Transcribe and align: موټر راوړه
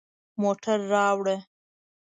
موټر 0.41 0.79
راوړه 0.91 1.35